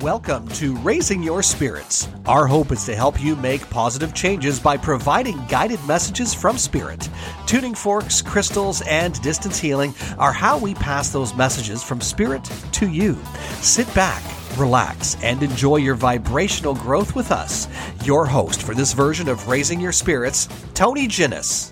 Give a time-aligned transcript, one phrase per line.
[0.00, 2.08] Welcome to Raising Your Spirits.
[2.24, 7.10] Our hope is to help you make positive changes by providing guided messages from Spirit.
[7.46, 12.42] Tuning forks, crystals, and distance healing are how we pass those messages from Spirit
[12.72, 13.18] to you.
[13.60, 14.22] Sit back,
[14.56, 17.68] relax, and enjoy your vibrational growth with us.
[18.02, 21.70] Your host for this version of Raising Your Spirits, Tony Ginnis.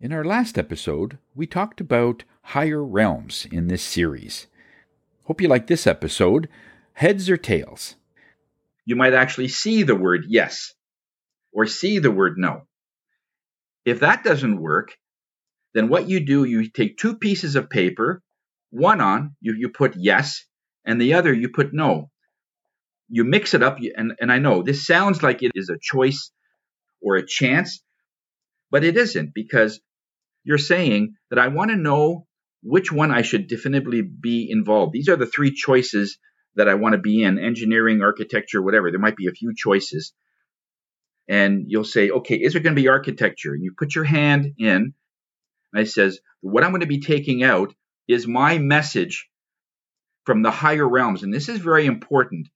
[0.00, 4.46] In our last episode, we talked about higher realms in this series.
[5.24, 6.48] Hope you like this episode.
[6.94, 7.94] Heads or tails?
[8.84, 10.74] You might actually see the word yes
[11.52, 12.62] or see the word no.
[13.84, 14.96] If that doesn't work,
[15.74, 18.20] then what you do, you take two pieces of paper,
[18.70, 20.44] one on, you, you put yes,
[20.84, 22.10] and the other you put no.
[23.08, 26.32] You mix it up, and, and I know this sounds like it is a choice
[27.00, 27.82] or a chance,
[28.70, 29.80] but it isn't because
[30.44, 32.26] you're saying that I want to know
[32.62, 34.92] which one I should definitively be involved.
[34.92, 36.18] These are the three choices
[36.54, 38.90] that I want to be in engineering, architecture, whatever.
[38.90, 40.12] There might be a few choices.
[41.28, 43.52] And you'll say, okay, is there going to be architecture?
[43.54, 44.94] And you put your hand in,
[45.72, 47.74] and it says, what I'm going to be taking out
[48.08, 49.28] is my message
[50.24, 51.22] from the higher realms.
[51.22, 52.48] And this is very important.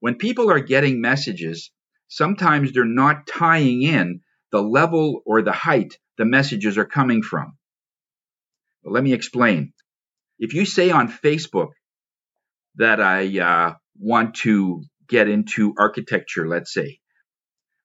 [0.00, 1.70] When people are getting messages,
[2.08, 7.56] sometimes they're not tying in the level or the height the messages are coming from.
[8.82, 9.72] Well, let me explain.
[10.38, 11.70] If you say on Facebook
[12.76, 16.98] that I uh, want to get into architecture, let's say,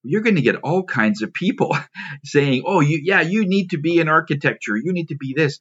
[0.03, 1.77] you're going to get all kinds of people
[2.23, 4.77] saying, "Oh, you yeah, you need to be in architecture.
[4.77, 5.59] You need to be this."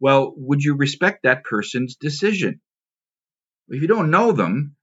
[0.00, 2.60] Well, would you respect that person's decision?
[3.68, 4.76] If you don't know them,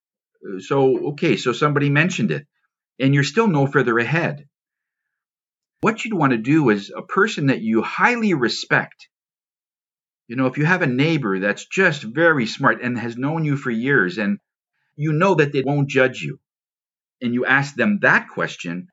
[0.60, 2.48] so okay, so somebody mentioned it,
[3.00, 4.48] and you're still no further ahead.
[5.82, 9.08] What you'd want to do is a person that you highly respect
[10.32, 13.58] you know, if you have a neighbor that's just very smart and has known you
[13.58, 14.40] for years and
[14.96, 16.40] you know that they won't judge you,
[17.22, 18.88] and you ask them that question,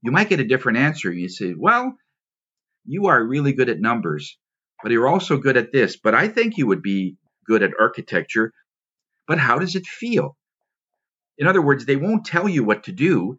[0.00, 1.12] you might get a different answer.
[1.12, 1.98] You say, Well,
[2.86, 4.38] you are really good at numbers,
[4.82, 5.98] but you're also good at this.
[5.98, 8.54] But I think you would be good at architecture.
[9.26, 10.34] But how does it feel?
[11.36, 13.38] In other words, they won't tell you what to do.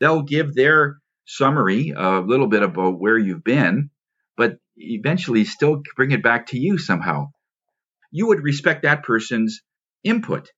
[0.00, 3.90] They'll give their summary, a little bit about where you've been,
[4.40, 7.26] but eventually still bring it back to you somehow.
[8.10, 9.60] You would respect that person's
[10.02, 10.48] input.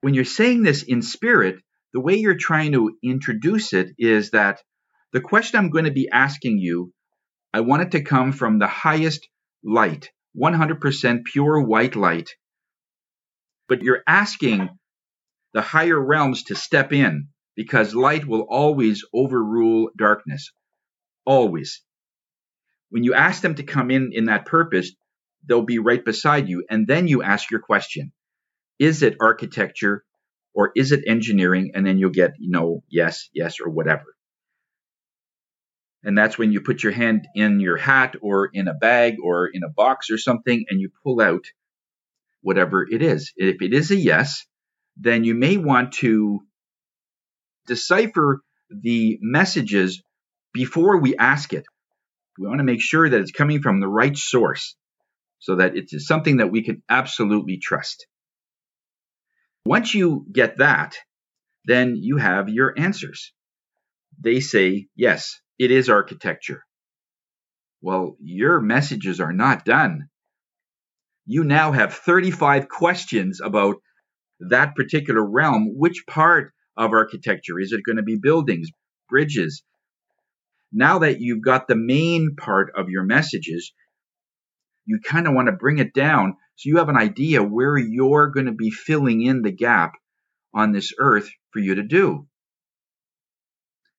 [0.00, 1.56] When you're saying this in spirit,
[1.92, 4.62] the way you're trying to introduce it is that
[5.12, 6.94] the question I'm going to be asking you,
[7.52, 9.28] I want it to come from the highest
[9.62, 12.30] light, 100% pure white light.
[13.68, 14.70] But you're asking
[15.52, 20.50] the higher realms to step in because light will always overrule darkness.
[21.26, 21.82] Always
[22.96, 24.90] when you ask them to come in in that purpose,
[25.46, 26.64] they'll be right beside you.
[26.70, 28.10] And then you ask your question
[28.78, 30.02] Is it architecture
[30.54, 31.72] or is it engineering?
[31.74, 34.16] And then you'll get, you know, yes, yes, or whatever.
[36.04, 39.46] And that's when you put your hand in your hat or in a bag or
[39.46, 41.44] in a box or something and you pull out
[42.40, 43.30] whatever it is.
[43.36, 44.46] If it is a yes,
[44.96, 46.40] then you may want to
[47.66, 48.40] decipher
[48.70, 50.02] the messages
[50.54, 51.66] before we ask it.
[52.38, 54.76] We want to make sure that it's coming from the right source
[55.38, 58.06] so that it is something that we can absolutely trust.
[59.64, 60.96] Once you get that,
[61.64, 63.32] then you have your answers.
[64.18, 66.62] They say, yes, it is architecture.
[67.80, 70.08] Well, your messages are not done.
[71.26, 73.76] You now have 35 questions about
[74.40, 75.76] that particular realm.
[75.76, 77.58] Which part of architecture?
[77.58, 78.68] Is it going to be buildings,
[79.08, 79.62] bridges,
[80.72, 83.72] now that you've got the main part of your messages,
[84.84, 88.30] you kind of want to bring it down so you have an idea where you're
[88.30, 89.92] going to be filling in the gap
[90.54, 92.26] on this earth for you to do.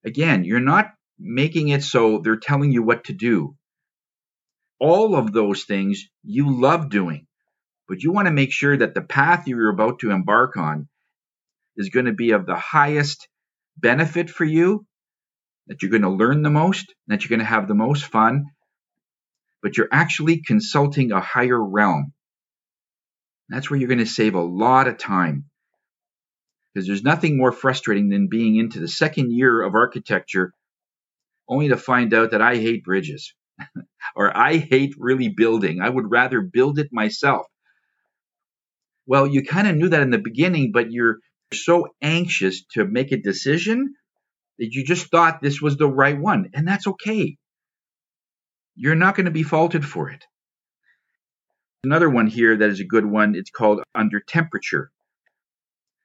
[0.04, 3.56] Again, you're not making it so they're telling you what to do.
[4.80, 7.28] All of those things you love doing,
[7.88, 10.88] but you want to make sure that the path you're about to embark on
[11.76, 13.28] is going to be of the highest
[13.78, 14.86] benefit for you
[15.68, 18.46] that you're going to learn the most, that you're going to have the most fun,
[19.62, 22.14] but you're actually consulting a higher realm.
[23.50, 25.46] That's where you're going to save a lot of time.
[26.74, 30.54] Because there's nothing more frustrating than being into the second year of architecture
[31.50, 33.34] only to find out that I hate bridges
[34.16, 35.82] or I hate really building.
[35.82, 37.48] I would rather build it myself.
[39.06, 41.18] Well, you kind of knew that in the beginning, but you're
[41.54, 43.96] so anxious to make a decision
[44.60, 47.38] that you just thought this was the right one, and that's okay.
[48.76, 50.26] You're not going to be faulted for it.
[51.84, 54.92] Another one here that is a good one, it's called under temperature.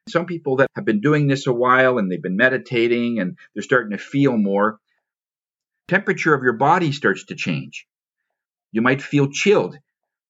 [0.09, 3.63] Some people that have been doing this a while and they've been meditating and they're
[3.63, 4.79] starting to feel more,
[5.89, 7.87] temperature of your body starts to change.
[8.73, 9.79] You might feel chilled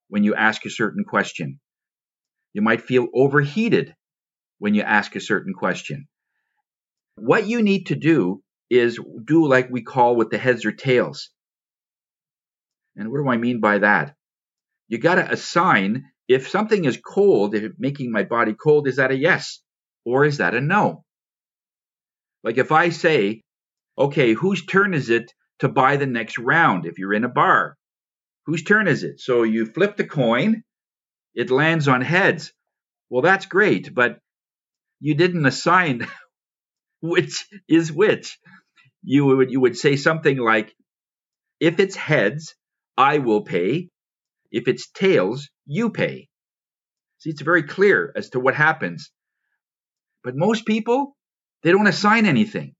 [0.08, 1.60] when you ask a certain question.
[2.52, 3.94] You might feel overheated
[4.58, 6.08] when you ask a certain question.
[7.30, 11.30] What you need to do is do like we call with the heads or tails.
[12.96, 14.14] And what do I mean by that?
[14.92, 18.96] you got to assign if something is cold, if it's making my body cold, is
[18.96, 19.62] that a yes
[20.04, 21.02] or is that a no?
[22.44, 23.42] Like if I say,
[23.96, 27.78] okay, whose turn is it to buy the next round if you're in a bar?
[28.44, 29.18] Whose turn is it?
[29.18, 30.62] So you flip the coin,
[31.34, 32.52] it lands on heads.
[33.08, 34.18] Well, that's great, but
[35.00, 36.06] you didn't assign
[37.02, 38.38] which is which.
[39.02, 40.74] You would you would say something like,
[41.60, 42.54] if it's heads,
[42.96, 43.90] I will pay.
[44.50, 46.28] If it's tails, you pay.
[47.18, 49.10] See, it's very clear as to what happens.
[50.24, 51.16] But most people,
[51.62, 52.74] they don't assign anything.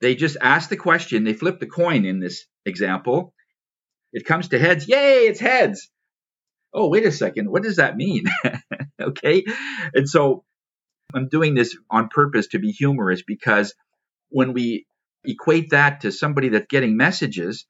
[0.00, 3.34] They just ask the question, they flip the coin in this example.
[4.12, 4.86] It comes to heads.
[4.88, 5.88] Yay, it's heads.
[6.72, 7.50] Oh, wait a second.
[7.50, 8.26] What does that mean?
[9.00, 9.44] okay.
[9.94, 10.44] And so
[11.14, 13.74] I'm doing this on purpose to be humorous because
[14.28, 14.86] when we
[15.24, 17.66] equate that to somebody that's getting messages,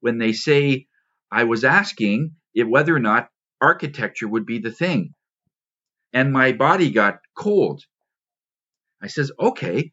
[0.00, 0.86] when they say,
[1.30, 3.28] I was asking if whether or not
[3.60, 5.14] architecture would be the thing.
[6.12, 7.82] And my body got cold.
[9.02, 9.92] I says, okay,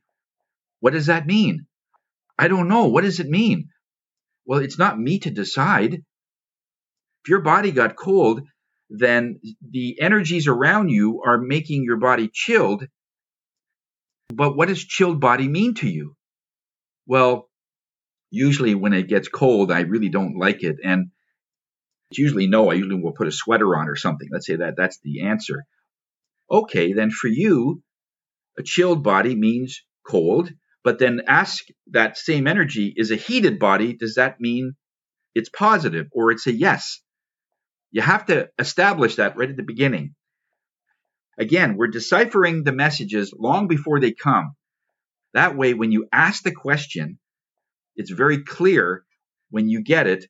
[0.82, 1.66] what does that mean?
[2.38, 2.88] I don't know.
[2.88, 3.70] What does it mean?
[4.46, 5.94] Well, it's not me to decide.
[5.94, 8.42] If your body got cold,
[8.90, 12.88] then the energies around you are making your body chilled.
[14.34, 16.16] But what does chilled body mean to you?
[17.06, 17.50] Well,
[18.32, 20.78] usually when it gets cold, I really don't like it.
[20.84, 21.08] And
[22.10, 22.72] it's usually no.
[22.72, 24.28] I usually will put a sweater on or something.
[24.32, 25.66] Let's say that that's the answer.
[26.52, 27.84] Okay, then for you,
[28.58, 30.52] a chilled body means cold.
[30.84, 33.94] But then ask that same energy is a heated body.
[33.94, 34.76] Does that mean
[35.36, 37.02] it's positive or it's a yes?
[37.92, 40.16] You have to establish that right at the beginning.
[41.38, 44.56] Again, we're deciphering the messages long before they come.
[45.34, 47.20] That way, when you ask the question,
[47.96, 49.04] it's very clear
[49.50, 50.26] when you get it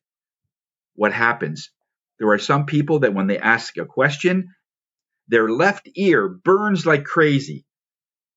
[0.94, 1.70] what happens.
[2.18, 4.48] There are some people that when they ask a question,
[5.28, 7.64] their left ear burns like crazy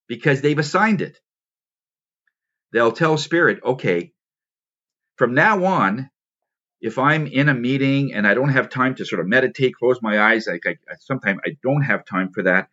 [0.07, 1.17] because they've assigned it.
[2.71, 4.13] They'll tell spirit, okay,
[5.17, 6.09] from now on,
[6.83, 10.01] if I'm in a meeting and I don't have time to sort of meditate, close
[10.01, 12.67] my eyes, like I, sometimes I don't have time for that,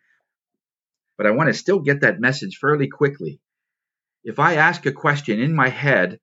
[1.17, 3.39] but I want to still get that message fairly quickly.
[4.25, 6.19] If I ask a question in my head,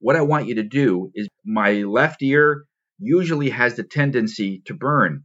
[0.00, 2.64] what I want you to do is my left ear
[2.98, 5.24] usually has the tendency to burn.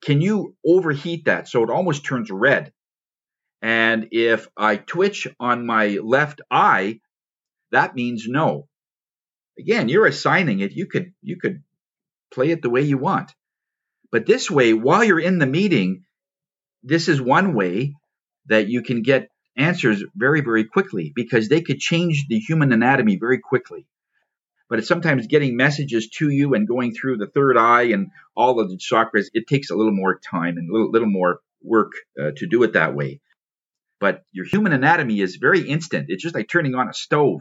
[0.00, 2.72] Can you overheat that so it almost turns red?
[3.60, 7.00] And if I twitch on my left eye,
[7.70, 8.67] that means no.
[9.58, 10.72] Again, you're assigning it.
[10.72, 11.62] You could you could
[12.32, 13.32] play it the way you want.
[14.10, 16.04] But this way, while you're in the meeting,
[16.82, 17.94] this is one way
[18.46, 23.16] that you can get answers very, very quickly because they could change the human anatomy
[23.16, 23.86] very quickly
[24.68, 28.60] but it's sometimes getting messages to you and going through the third eye and all
[28.60, 29.26] of the chakras.
[29.32, 32.62] It takes a little more time and a little, little more work uh, to do
[32.62, 33.20] it that way.
[34.00, 36.06] But your human anatomy is very instant.
[36.08, 37.40] It's just like turning on a stove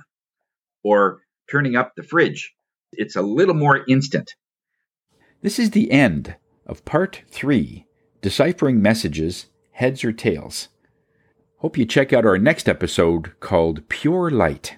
[0.84, 2.54] or turning up the fridge.
[2.92, 4.36] It's a little more instant.
[5.42, 6.36] This is the end
[6.66, 7.86] of part three
[8.22, 10.70] Deciphering Messages, Heads or Tails.
[11.58, 14.78] Hope you check out our next episode called Pure Light.